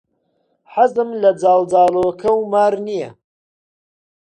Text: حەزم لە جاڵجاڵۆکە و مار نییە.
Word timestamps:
حەزم 0.73 1.09
لە 1.21 1.31
جاڵجاڵۆکە 1.41 2.29
و 2.35 2.39
مار 2.51 2.73
نییە. 2.85 3.09